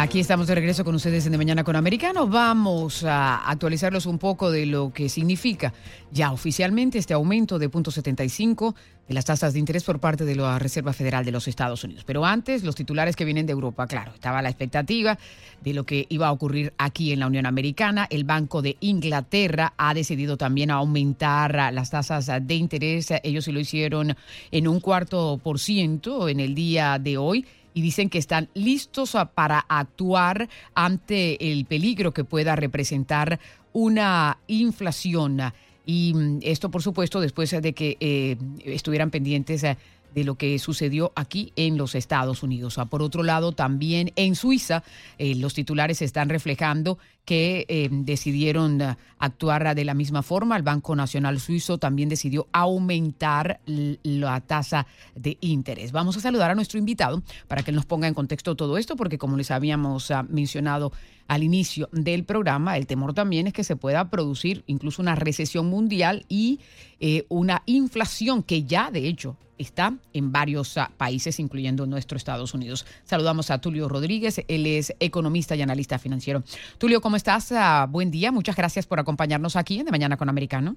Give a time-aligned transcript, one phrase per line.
[0.00, 2.26] Aquí estamos de regreso con ustedes en De Mañana con Americano.
[2.26, 5.74] Vamos a actualizarlos un poco de lo que significa
[6.10, 8.74] ya oficialmente este aumento de 0.75
[9.06, 12.04] de las tasas de interés por parte de la Reserva Federal de los Estados Unidos.
[12.06, 15.18] Pero antes, los titulares que vienen de Europa, claro, estaba la expectativa
[15.60, 18.06] de lo que iba a ocurrir aquí en la Unión Americana.
[18.08, 23.12] El Banco de Inglaterra ha decidido también aumentar las tasas de interés.
[23.22, 24.16] Ellos sí lo hicieron
[24.50, 29.16] en un cuarto por ciento en el día de hoy y dicen que están listos
[29.34, 33.40] para actuar ante el peligro que pueda representar
[33.72, 35.40] una inflación.
[35.86, 39.76] Y mm, esto, por supuesto, después de que eh, estuvieran pendientes eh,
[40.14, 42.78] de lo que sucedió aquí en los Estados Unidos.
[42.78, 44.82] Ah, por otro lado, también en Suiza,
[45.18, 50.56] eh, los titulares están reflejando que eh, decidieron ah, actuar de la misma forma.
[50.56, 55.92] El Banco Nacional Suizo también decidió aumentar la tasa de interés.
[55.92, 59.18] Vamos a saludar a nuestro invitado para que nos ponga en contexto todo esto, porque
[59.18, 60.92] como les habíamos ah, mencionado
[61.28, 65.66] al inicio del programa, el temor también es que se pueda producir incluso una recesión
[65.66, 66.58] mundial y
[66.98, 72.54] eh, una inflación que ya, de hecho, está en varios ah, países, incluyendo nuestro Estados
[72.54, 72.86] Unidos.
[73.04, 76.42] Saludamos a Tulio Rodríguez, él es economista y analista financiero.
[76.78, 77.52] Tulio, ¿cómo estás?
[77.52, 80.76] Ah, buen día, muchas gracias por acompañarnos aquí en De Mañana con Americano.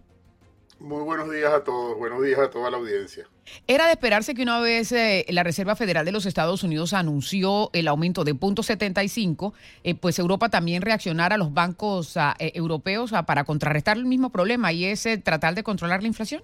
[0.83, 3.25] Muy buenos días a todos, buenos días a toda la audiencia.
[3.67, 7.69] Era de esperarse que una vez eh, la Reserva Federal de los Estados Unidos anunció
[7.71, 13.13] el aumento de 0.75, eh, pues Europa también reaccionara a los bancos ah, eh, europeos
[13.13, 16.43] ah, para contrarrestar el mismo problema y es tratar de controlar la inflación.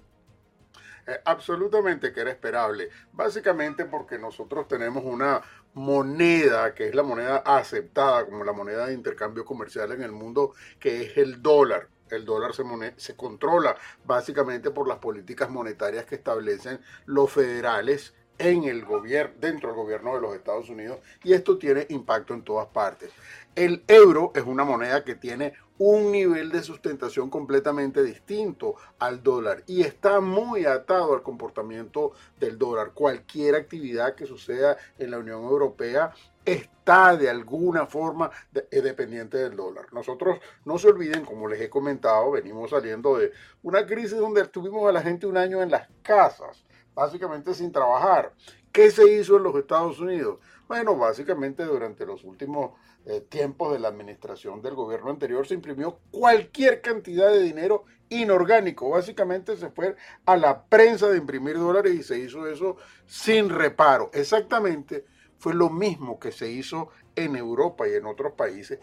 [1.26, 5.42] absolutamente que era esperable, básicamente porque nosotros tenemos una
[5.74, 10.54] moneda que es la moneda aceptada como la moneda de intercambio comercial en el mundo,
[10.78, 11.88] que es el dólar.
[12.10, 12.64] El dólar se,
[12.96, 19.68] se controla básicamente por las políticas monetarias que establecen los federales en el gobierno, dentro
[19.68, 23.10] del gobierno de los Estados Unidos, y esto tiene impacto en todas partes.
[23.54, 29.62] El euro es una moneda que tiene un nivel de sustentación completamente distinto al dólar
[29.66, 32.92] y está muy atado al comportamiento del dólar.
[32.92, 36.12] Cualquier actividad que suceda en la Unión Europea
[36.44, 39.86] está de alguna forma eh, dependiente del dólar.
[39.92, 44.88] Nosotros, no se olviden, como les he comentado, venimos saliendo de una crisis donde tuvimos
[44.88, 46.64] a la gente un año en las casas,
[46.94, 48.32] básicamente sin trabajar.
[48.72, 50.38] ¿Qué se hizo en los Estados Unidos?
[50.68, 52.72] Bueno, básicamente durante los últimos
[53.04, 58.90] eh, tiempos de la administración del gobierno anterior se imprimió cualquier cantidad de dinero inorgánico.
[58.90, 59.96] Básicamente se fue
[60.26, 64.10] a la prensa de imprimir dólares y se hizo eso sin reparo.
[64.12, 65.04] Exactamente
[65.38, 68.78] fue lo mismo que se hizo en Europa y en otros países,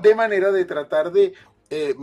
[0.00, 1.34] de manera de tratar de
[1.68, 1.94] eh,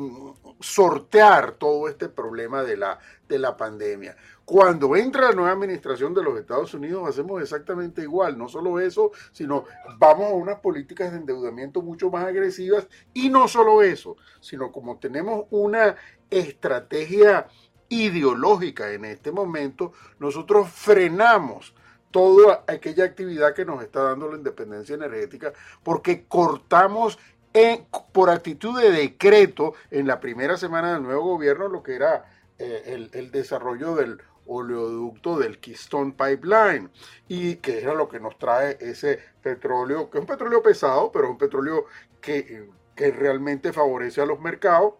[0.59, 4.15] sortear todo este problema de la, de la pandemia.
[4.45, 8.37] Cuando entra la nueva administración de los Estados Unidos, hacemos exactamente igual.
[8.37, 9.65] No solo eso, sino
[9.97, 12.87] vamos a unas políticas de endeudamiento mucho más agresivas.
[13.13, 15.95] Y no solo eso, sino como tenemos una
[16.29, 17.47] estrategia
[17.87, 21.73] ideológica en este momento, nosotros frenamos
[22.11, 25.51] toda aquella actividad que nos está dando la independencia energética,
[25.83, 27.17] porque cortamos
[27.53, 32.25] en, por actitud de decreto en la primera semana del nuevo gobierno lo que era
[32.57, 36.89] eh, el, desarrollo del oleoducto del Keystone Pipeline
[37.27, 41.25] y que era lo que nos trae ese petróleo, que es un petróleo pesado, pero
[41.25, 41.85] es un petróleo
[42.19, 44.95] que, que realmente favorece a los mercados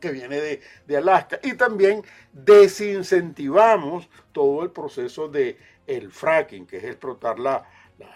[0.00, 1.38] que viene de, de, Alaska.
[1.42, 7.64] Y también desincentivamos todo el proceso de el fracking, que es explotar la,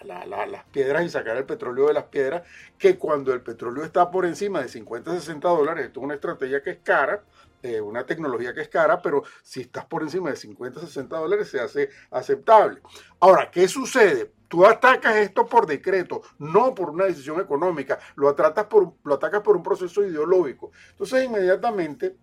[0.03, 2.43] las piedras y sacar el petróleo de las piedras,
[2.77, 6.61] que cuando el petróleo está por encima de 50, 60 dólares, esto es una estrategia
[6.61, 7.23] que es cara,
[7.63, 11.49] eh, una tecnología que es cara, pero si estás por encima de 50, 60 dólares
[11.49, 12.81] se hace aceptable.
[13.19, 14.31] Ahora, ¿qué sucede?
[14.47, 18.33] Tú atacas esto por decreto, no por una decisión económica, lo,
[18.69, 20.71] por, lo atacas por un proceso ideológico.
[20.91, 22.15] Entonces inmediatamente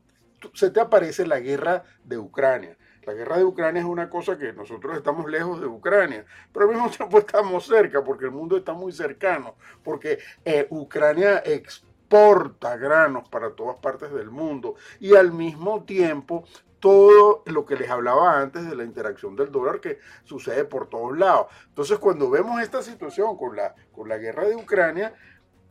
[0.54, 2.76] se te aparece la guerra de Ucrania.
[3.06, 6.74] La guerra de Ucrania es una cosa que nosotros estamos lejos de Ucrania, pero al
[6.74, 13.28] mismo tiempo estamos cerca porque el mundo está muy cercano, porque eh, Ucrania exporta granos
[13.28, 16.44] para todas partes del mundo y al mismo tiempo
[16.84, 21.16] todo lo que les hablaba antes de la interacción del dólar que sucede por todos
[21.16, 21.46] lados.
[21.68, 25.14] Entonces cuando vemos esta situación con la, con la guerra de Ucrania,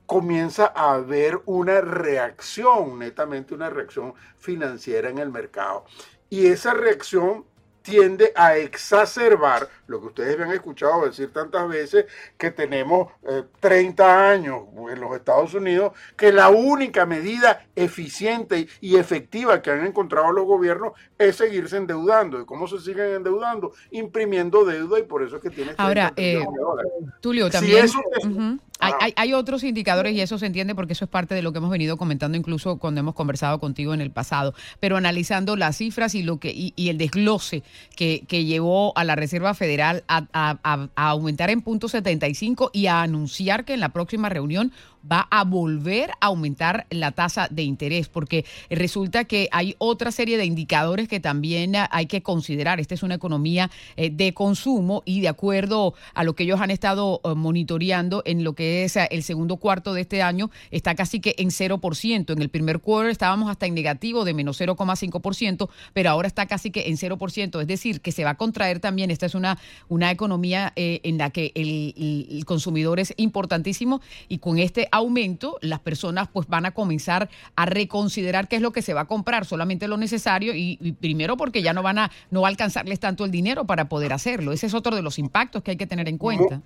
[0.05, 5.85] comienza a haber una reacción, netamente una reacción financiera en el mercado.
[6.29, 7.45] Y esa reacción
[7.83, 12.05] tiende a exacerbar lo que ustedes me han escuchado decir tantas veces,
[12.37, 13.11] que tenemos
[13.59, 19.69] 30 eh, años en los Estados Unidos, que la única medida eficiente y efectiva que
[19.69, 22.41] han encontrado los gobiernos es seguirse endeudando.
[22.41, 23.73] ¿Y cómo se siguen endeudando?
[23.91, 25.73] Imprimiendo deuda y por eso es que tiene...
[25.77, 26.43] Ahora, eh,
[27.21, 27.85] Tulio, también...
[28.79, 31.59] Hay, hay, otros indicadores y eso se entiende porque eso es parte de lo que
[31.59, 34.53] hemos venido comentando incluso cuando hemos conversado contigo en el pasado.
[34.79, 37.63] Pero analizando las cifras y lo que y, el desglose
[37.95, 42.87] que, que, llevó a la Reserva Federal a, a, a aumentar en punto 75 y
[42.87, 44.73] a anunciar que en la próxima reunión
[45.09, 50.37] va a volver a aumentar la tasa de interés, porque resulta que hay otra serie
[50.37, 52.79] de indicadores que también hay que considerar.
[52.79, 56.71] Esta es una economía eh, de consumo y de acuerdo a lo que ellos han
[56.71, 60.95] estado eh, monitoreando en lo que es eh, el segundo cuarto de este año, está
[60.95, 62.33] casi que en 0%.
[62.33, 66.71] En el primer cuarto estábamos hasta en negativo de menos 0,5%, pero ahora está casi
[66.71, 67.61] que en 0%.
[67.61, 69.11] Es decir, que se va a contraer también.
[69.11, 69.57] Esta es una,
[69.89, 75.79] una economía en la que el, el consumidor es importantísimo y con este aumento, las
[75.79, 79.45] personas pues van a comenzar a reconsiderar qué es lo que se va a comprar,
[79.45, 83.25] solamente lo necesario y, primero porque ya no van a no va a alcanzarles tanto
[83.25, 84.51] el dinero para poder hacerlo.
[84.51, 86.61] Ese es otro de los impactos que hay que tener en cuenta.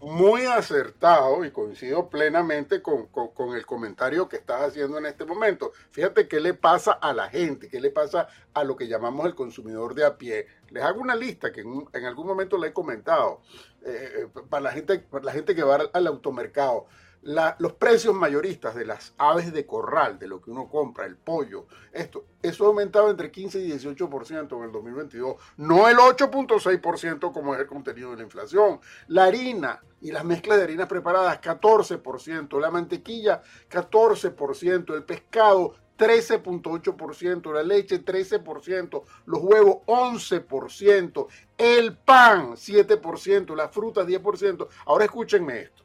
[0.00, 3.08] Muy, acertado y coincido plenamente con,
[3.54, 5.72] el comentario que estás haciendo en este momento.
[5.92, 9.36] Fíjate qué le pasa a la gente, qué le pasa a lo que llamamos el
[9.36, 10.46] consumidor de a pie.
[10.70, 13.42] Les hago una lista que en, algún momento le he comentado
[13.86, 16.86] eh, eh, para, la gente, para la gente que va al automercado
[17.22, 21.66] los precios mayoristas de las aves de corral, de lo que uno compra, el pollo,
[21.92, 27.54] esto, eso ha aumentado entre 15 y 18% en el 2022, no el 8.6% como
[27.54, 28.80] es el contenido de la inflación.
[29.06, 33.40] La harina y las mezclas de harinas preparadas, 14%, la mantequilla,
[33.70, 41.26] 14%, el pescado, 13.8%, la leche 13%, los huevos 11%,
[41.56, 44.66] el pan 7%, las frutas 10%.
[44.86, 45.81] Ahora escúchenme esto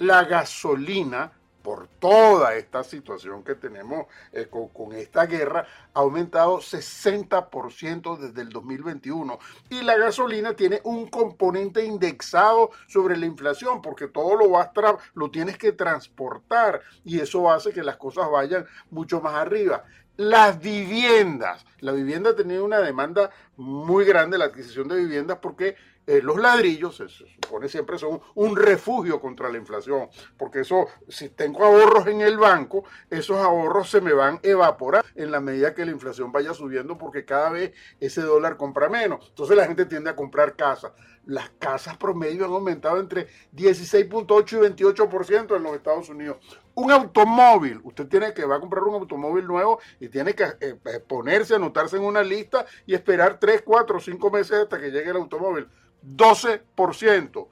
[0.00, 1.30] la gasolina,
[1.62, 8.48] por toda esta situación que tenemos eh, con, esta guerra, ha aumentado 60% desde el
[8.48, 9.38] 2021.
[9.68, 14.70] Y la gasolina tiene un componente indexado sobre la inflación, porque todo lo, vas
[15.12, 19.84] lo tienes que transportar y eso hace que las cosas vayan mucho más arriba.
[20.16, 21.66] Las viviendas.
[21.80, 25.76] La vivienda ha tenido una demanda muy grande, la adquisición de viviendas, porque
[26.10, 31.28] eh, los ladrillos, se, supone siempre son un refugio contra la inflación, porque eso, si
[31.28, 35.72] tengo ahorros en el banco, esos ahorros se me van a evaporar en la medida
[35.72, 39.28] que la inflación vaya subiendo, porque cada vez ese dólar compra menos.
[39.28, 40.90] Entonces la gente tiende a comprar casas.
[41.26, 46.38] Las casas promedio han aumentado entre 16.8 y 28% en los Estados Unidos.
[46.80, 50.78] Un automóvil, usted tiene que va a comprar un automóvil nuevo y tiene que eh,
[50.82, 55.10] eh, ponerse, anotarse en una lista y esperar 3, 4, 5 meses hasta que llegue
[55.10, 55.68] el automóvil.
[56.02, 57.48] 12%.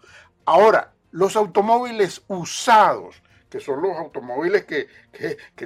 [0.46, 4.88] Ahora, los automóviles usados, que son los automóviles que,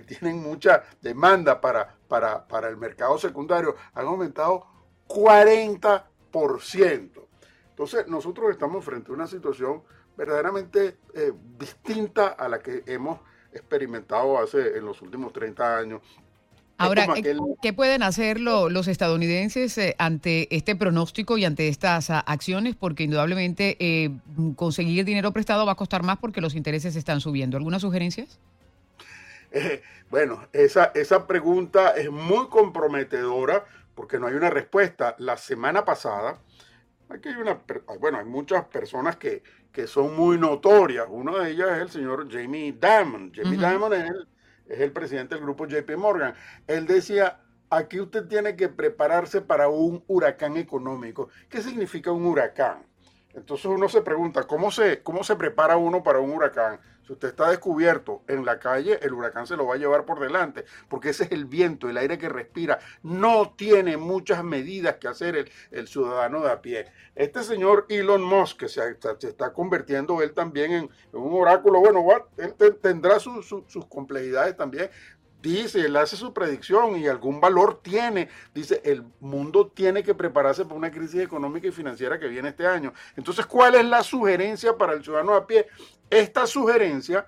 [0.08, 4.66] tienen mucha demanda para, para, el mercado secundario, han aumentado
[5.06, 7.28] 40%.
[7.70, 9.84] Entonces, nosotros estamos frente a una situación
[10.16, 13.20] verdaderamente eh, distinta a la que hemos
[13.52, 16.02] experimentado hace en los últimos 30 años
[16.82, 17.06] Ahora,
[17.62, 22.74] ¿qué pueden hacer los estadounidenses eh, ante este pronóstico y ante estas ah, acciones?
[22.76, 24.10] Porque indudablemente eh,
[24.56, 27.56] conseguir dinero prestado va a costar más porque los intereses están subiendo.
[27.56, 28.38] ¿Algunas sugerencias?
[29.52, 35.14] Eh, bueno, esa, esa pregunta es muy comprometedora porque no hay una respuesta.
[35.18, 36.38] La semana pasada,
[37.14, 37.60] aquí hay una,
[38.00, 41.06] bueno, hay muchas personas que, que son muy notorias.
[41.08, 43.32] Una de ellas es el señor Jamie Dimon.
[43.34, 44.28] Jamie Dimon es el
[44.72, 46.34] es el presidente del grupo JP Morgan.
[46.66, 47.40] Él decía,
[47.70, 51.28] aquí usted tiene que prepararse para un huracán económico.
[51.48, 52.84] ¿Qué significa un huracán?
[53.34, 56.80] Entonces uno se pregunta, ¿cómo se, cómo se prepara uno para un huracán?
[57.06, 60.20] Si usted está descubierto en la calle, el huracán se lo va a llevar por
[60.20, 62.78] delante, porque ese es el viento, el aire que respira.
[63.02, 66.86] No tiene muchas medidas que hacer el, ciudadano de a pie.
[67.14, 68.82] Este señor Elon Musk, que se,
[69.20, 72.06] está convirtiendo él también en, un oráculo, bueno,
[72.36, 74.90] él tendrá sus complejidades también,
[75.42, 78.28] dice, él hace su predicción y algún valor tiene.
[78.54, 82.66] Dice, el mundo tiene que prepararse para una crisis económica y financiera que viene este
[82.66, 82.92] año.
[83.16, 85.66] Entonces, ¿cuál es la sugerencia para el ciudadano a pie?
[86.08, 87.26] Esta sugerencia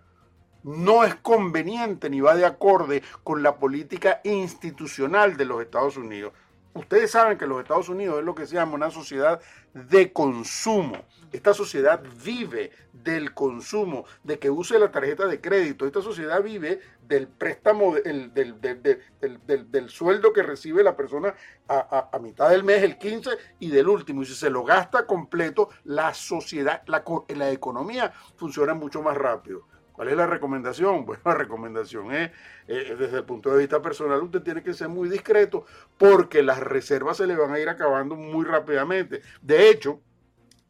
[0.63, 6.33] no es conveniente ni va de acorde con la política institucional de los Estados Unidos.
[6.75, 9.41] Ustedes saben que los Estados Unidos es lo que se llama una sociedad
[9.73, 10.97] de consumo.
[11.33, 15.87] Esta sociedad vive del consumo, de que use la tarjeta de crédito.
[15.87, 21.35] Esta sociedad vive del préstamo, del, del, sueldo que recibe la persona
[21.69, 24.23] a, a, mitad del mes, el 15, y del último.
[24.23, 29.69] Y si se lo gasta completo, la sociedad, la, la economía funciona mucho más rápido.
[29.95, 31.07] ¿Cuál es la recomendación?
[31.07, 32.31] Bueno, la recomendación es,
[32.67, 35.65] eh, desde el punto de vista personal, usted tiene que ser muy discreto
[35.97, 39.23] porque las reservas se le van a ir acabando muy rápidamente.
[39.41, 40.01] De hecho,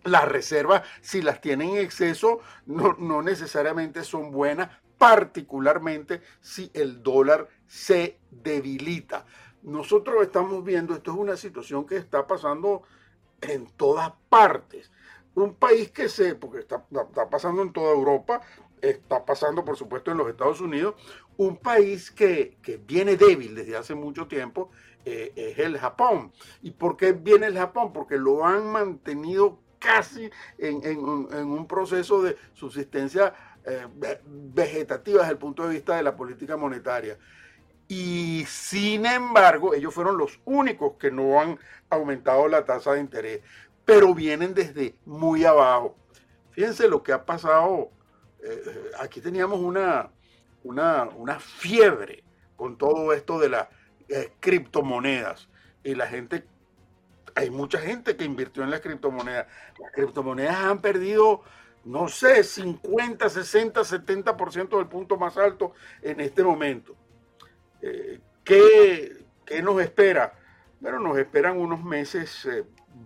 [0.05, 7.49] las reservas, si las tienen en exceso, no, necesariamente son buenas, particularmente si el dólar
[7.67, 9.25] se debilita.
[9.63, 12.83] Nosotros estamos viendo, esto es una situación que está pasando
[13.41, 14.93] en todas partes.
[15.35, 16.85] Un país que se, porque está
[17.31, 18.43] pasando en toda Europa,
[18.91, 20.95] está pasando, por supuesto, en los Estados Unidos.
[21.37, 24.71] Un país que, viene débil desde hace mucho tiempo
[25.05, 26.33] eh, es el Japón.
[26.63, 27.93] ¿Y por qué viene el Japón?
[27.93, 33.35] Porque lo han mantenido casi en, un proceso de subsistencia
[33.67, 33.87] eh,
[34.27, 37.19] vegetativa desde el punto de vista de la política monetaria.
[37.87, 41.59] Y sin embargo, ellos fueron los únicos que no han
[41.91, 43.43] aumentado la tasa de interés,
[43.85, 45.97] pero vienen desde muy abajo.
[46.53, 47.91] Fíjense lo que ha pasado
[48.45, 50.11] eh, aquí teníamos una,
[50.65, 52.23] una, fiebre
[52.57, 53.69] con todo esto de las
[54.09, 55.49] eh, criptomonedas.
[55.83, 56.45] Y la gente,
[57.35, 59.47] hay mucha gente que invirtió en las criptomonedas.
[59.81, 61.43] Las criptomonedas han perdido,
[61.85, 65.73] no sé, 50, 60, 70% del punto más alto
[66.03, 66.95] en este momento.
[67.81, 70.35] Eh, ¿qué, ¿qué, nos espera?
[70.81, 72.47] Bueno, nos esperan unos meses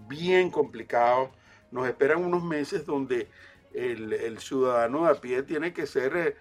[0.08, 1.30] bien complicados.
[1.70, 3.28] Nos esperan unos meses donde
[3.72, 6.36] el, ciudadano de a pie tiene que ser eh,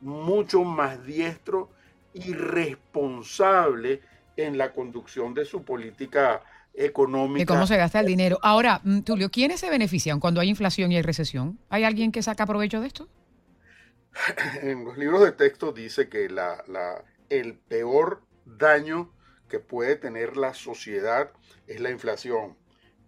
[0.00, 1.70] mucho más diestro
[2.14, 4.02] y responsable
[4.36, 6.42] en la conducción de su política
[6.74, 7.42] económica.
[7.42, 8.38] ¿Y cómo se gasta el dinero?
[8.42, 11.58] Ahora, mm, Tulio, ¿quiénes se benefician cuando hay inflación y hay recesión?
[11.68, 13.08] ¿Hay alguien que saca provecho de esto?
[14.62, 16.62] En los libros de texto dice que la,
[17.28, 19.10] el peor daño
[19.48, 21.30] que puede tener la sociedad
[21.66, 22.56] es la inflación.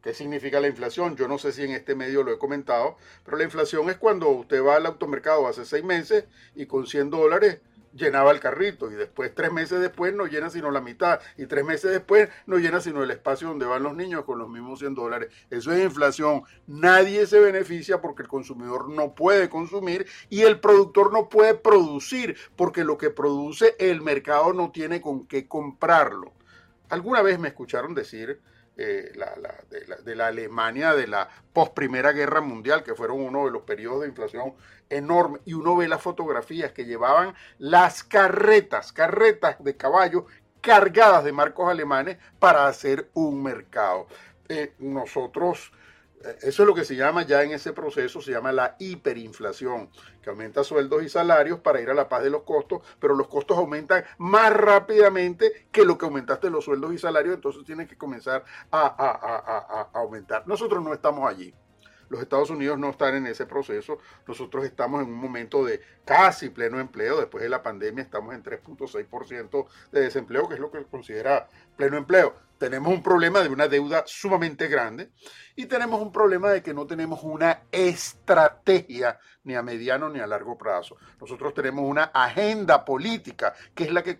[0.05, 1.17] ¿Qué significa la inflación?
[1.17, 4.29] Yo no sé si en este medio lo he comentado, pero la inflación es cuando
[4.29, 7.61] usted va al automercado hace seis meses y con 100 dólares
[7.95, 11.65] llenaba el carrito y después, tres meses después, no llena sino la mitad y tres
[11.65, 14.95] meses después no llena sino el espacio donde van los niños con los mismos 100
[14.95, 15.33] dólares.
[15.49, 16.43] Eso es inflación.
[16.67, 22.37] Nadie se beneficia porque el consumidor no puede consumir y el productor no puede producir
[22.57, 26.35] porque lo que produce el mercado no tiene con qué comprarlo.
[26.91, 28.43] Alguna vez me escucharon decir
[28.77, 29.13] eh,
[30.05, 34.03] de, la, Alemania de la post Primera Guerra Mundial, que fueron uno de los periodos
[34.03, 34.55] de inflación
[34.91, 40.27] enorme, y uno ve las fotografías que llevaban las carretas, carretas de caballo
[40.61, 44.07] cargadas de marcos alemanes para hacer un mercado.
[44.49, 45.73] Eh, nosotros
[46.43, 49.91] eso es lo que se llama ya en ese proceso, se llama la hiperinflación,
[50.23, 53.29] que aumenta sueldos y salarios para ir a la paz de los costos, pero los
[53.29, 57.97] costos aumentan más rápidamente que lo que aumentaste los sueldos y salarios, entonces tienes que
[57.97, 60.47] comenzar a, aumentar.
[60.47, 61.55] Nosotros no estamos allí.
[62.09, 63.99] Los Estados Unidos no están en ese proceso.
[64.27, 67.19] Nosotros estamos en un momento de casi pleno empleo.
[67.19, 71.97] Después de la pandemia estamos en 3.6% de desempleo, que es lo que considera pleno
[71.97, 75.11] empleo tenemos un problema de una deuda sumamente grande
[75.57, 80.27] y tenemos un problema de que no tenemos una estrategia ni a mediano ni a
[80.27, 80.97] largo plazo.
[81.21, 84.17] Nosotros tenemos una agenda política que es la que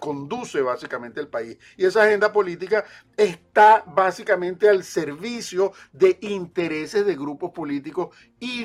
[0.00, 1.56] conduce básicamente el país.
[1.76, 2.84] Y esa agenda política
[3.16, 8.64] está básicamente al servicio de intereses de grupos políticos y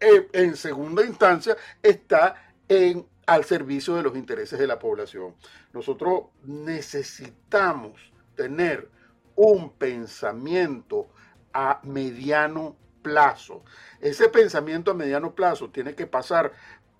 [0.00, 2.48] eh, en segunda instancia está
[3.26, 5.34] al servicio de los intereses de la población.
[5.72, 8.00] Nosotros necesitamos
[8.34, 8.88] tener
[9.36, 11.08] un pensamiento
[11.52, 13.64] a mediano plazo.
[14.00, 16.52] Ese pensamiento a mediano plazo tiene que pasar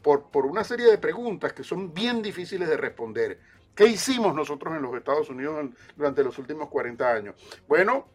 [0.03, 3.41] por, por una serie de preguntas que son bien difíciles de responder.
[3.75, 7.35] ¿Qué hicimos nosotros en los Estados Unidos durante los últimos 40 años?
[7.67, 8.07] Bueno,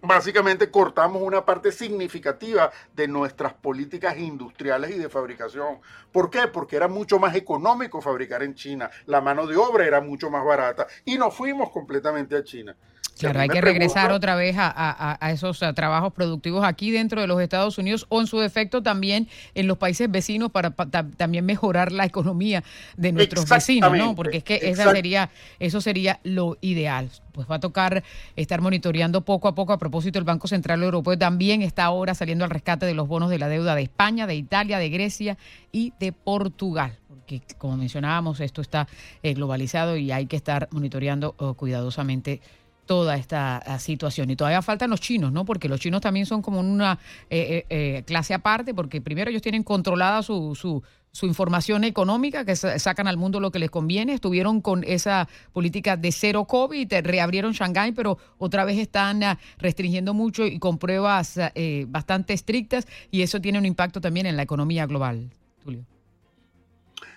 [0.00, 5.80] básicamente cortamos una parte significativa de nuestras políticas industriales y de fabricación.
[6.12, 6.46] ¿Por qué?
[6.46, 10.44] Porque era mucho más económico fabricar en China, la mano de obra era mucho más
[10.44, 12.76] barata y nos fuimos completamente a China.
[13.18, 17.78] Claro, hay que regresar otra vez a, esos trabajos productivos aquí dentro de los Estados
[17.78, 22.64] Unidos o en su defecto también en los países vecinos para, también mejorar la economía
[22.96, 24.14] de nuestros vecinos, ¿no?
[24.14, 27.10] Porque es que esa sería, eso sería lo ideal.
[27.32, 28.04] Pues va a tocar
[28.36, 29.72] estar monitoreando poco a poco.
[29.72, 33.30] A propósito, el Banco Central Europeo también está ahora saliendo al rescate de los bonos
[33.30, 35.36] de la deuda de España, de Italia, de Grecia
[35.72, 38.86] y de Portugal porque como mencionábamos, esto está
[39.22, 42.42] eh, globalizado y hay que estar monitoreando oh, cuidadosamente
[42.86, 44.30] toda esta ah, situación.
[44.30, 45.44] Y todavía faltan los chinos, ¿no?
[45.44, 46.98] Porque los chinos también son como una
[47.30, 50.82] eh, eh, clase aparte, porque primero ellos tienen controlada su, su,
[51.14, 54.14] su información económica, que sacan al mundo lo que les conviene.
[54.14, 60.12] Estuvieron con esa política de cero COVID, reabrieron Shanghái, pero otra vez están ah, restringiendo
[60.12, 64.42] mucho y con pruebas eh, bastante estrictas, y eso tiene un impacto también en la
[64.42, 65.30] economía global.
[65.62, 65.84] Tulio.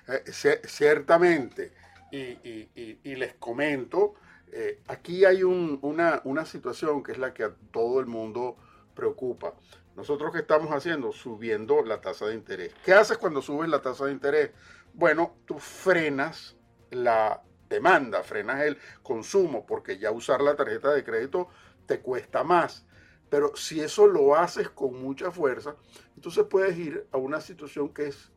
[0.08, 1.72] Eh, ciertamente,
[2.12, 4.14] y, les comento,
[4.52, 8.56] eh, aquí hay una, una situación que es la que a todo el mundo
[8.94, 9.54] preocupa.
[9.96, 11.12] Nosotros qué estamos haciendo?
[11.12, 12.74] Subiendo la tasa de interés.
[12.86, 14.52] ¿Qué haces cuando subes la tasa de interés?
[14.94, 16.56] Bueno, tú frenas
[16.92, 21.50] la demanda, frenas el consumo, porque ya usar la tarjeta de crédito
[21.86, 22.86] te cuesta más.
[23.30, 25.76] Pero si eso lo haces con mucha fuerza,
[26.16, 28.32] entonces puedes ir a una situación que es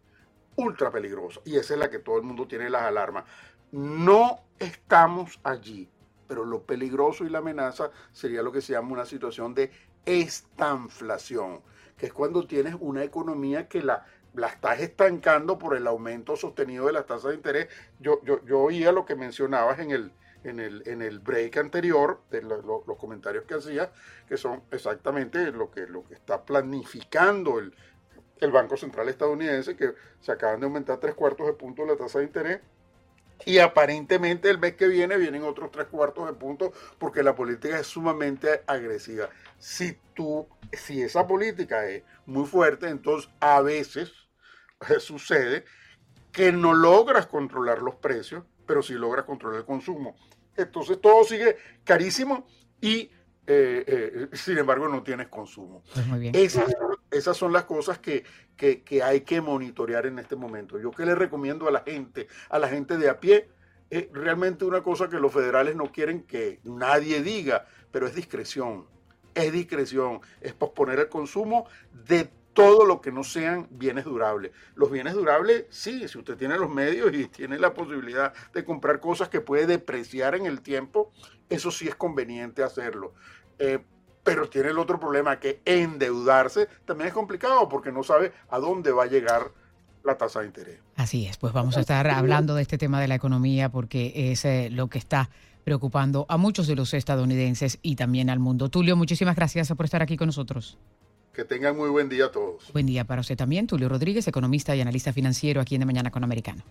[0.57, 1.40] ultra peligrosa.
[1.45, 3.25] Y esa es la que todo el mundo tiene las alarmas.
[3.71, 5.88] No estamos allí,
[6.30, 9.72] pero lo peligroso y la amenaza sería lo que se llama una situación de
[10.06, 11.60] estanflación,
[11.96, 16.87] que es cuando tienes una economía que la, la estás estancando por el aumento sostenido
[16.87, 17.66] de las tasas de interés.
[17.99, 20.12] Yo, yo, yo oía lo que mencionabas en el,
[20.44, 23.88] en el, en el break anterior, de los comentarios que hacías,
[24.28, 27.75] que son exactamente lo que, lo que está planificando el,
[28.38, 32.20] el Banco Central estadounidense, que se acaban de aumentar tres cuartos de punto la tasa
[32.20, 32.60] de interés
[33.47, 37.78] y aparentemente el mes que viene vienen otros tres cuartos de punto porque la política
[37.78, 39.28] es sumamente agresiva.
[39.59, 44.12] Si tú, si esa política es muy fuerte, entonces a veces
[44.99, 45.64] sucede
[46.32, 50.16] que no logras controlar los precios, pero sí logras controlar el consumo.
[50.56, 52.47] Entonces todo sigue carísimo
[52.80, 53.11] y
[53.47, 55.82] eh, eh, sin embargo no tienes consumo.
[55.92, 56.37] Pues muy bien.
[57.11, 58.25] Esas, son las cosas que,
[58.57, 60.79] que, hay que monitorear en este momento.
[60.79, 63.49] Yo que le recomiendo a la gente, a la gente de a pie,
[63.90, 68.87] es realmente una cosa que los federales no quieren que nadie diga, pero es discreción.
[69.35, 74.52] Es discreción, es posponer el consumo de todo lo que no sean bienes durables.
[74.75, 79.00] Los bienes durables, sí, si usted tiene los medios y tiene la posibilidad de comprar
[79.00, 81.12] cosas que puede depreciar en el tiempo,
[81.49, 83.14] eso sí es conveniente hacerlo.
[83.59, 83.81] Eh,
[84.22, 88.92] pero tiene el otro problema que endeudarse también es complicado porque no sabe a dónde
[88.92, 89.50] va a llegar
[90.04, 90.78] la tasa de interés.
[90.96, 94.44] Así es, pues vamos a estar hablando de este tema de la economía porque es
[94.44, 95.30] eh, lo que está
[95.64, 98.70] preocupando a muchos de los estadounidenses y también al mundo.
[98.70, 100.78] Tulio, muchísimas gracias por estar aquí con nosotros.
[101.33, 102.72] Que tengan muy buen día a todos.
[102.72, 106.11] Buen día para usted también, Tulio Rodríguez, economista y analista financiero aquí en De Mañana
[106.11, 106.64] con Americano.